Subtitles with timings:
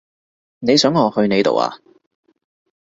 [0.57, 1.77] 你想我去你度呀？